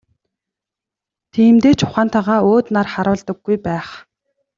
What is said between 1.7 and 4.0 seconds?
ч ухаантайгаа өөд нар харуулдаггүй байх.